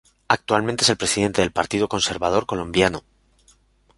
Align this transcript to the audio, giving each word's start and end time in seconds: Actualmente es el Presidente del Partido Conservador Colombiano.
Actualmente 0.27 0.83
es 0.83 0.89
el 0.89 0.97
Presidente 0.97 1.41
del 1.43 1.51
Partido 1.51 1.87
Conservador 1.87 2.47
Colombiano. 2.47 3.03